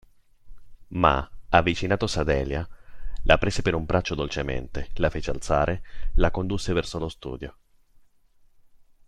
[0.93, 2.67] Ma, avvicinatosi a Delia,
[3.25, 5.83] la prese per un braccio dolcemente, la fece alzare,
[6.15, 7.57] la condusse verso lo studio.